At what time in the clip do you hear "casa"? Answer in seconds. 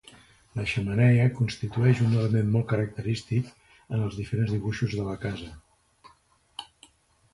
5.27-5.55